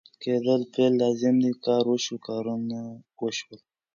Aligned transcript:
کېدل 0.21 0.61
فعل 0.71 0.93
لازم 1.01 1.35
دی 1.43 1.51
کار 1.65 1.83
وشو، 1.89 2.15
کارونه 2.27 2.79
وشول 3.21 3.59